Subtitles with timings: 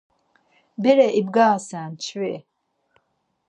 [0.81, 2.33] Bere iğvarasen, çvi.